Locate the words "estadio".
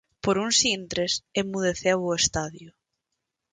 2.21-2.69